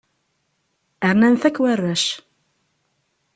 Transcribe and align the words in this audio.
Rnan-t 1.11 1.43
akk 1.47 1.57
warrac. 1.61 2.05